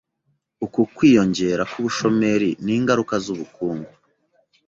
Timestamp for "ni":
2.63-2.71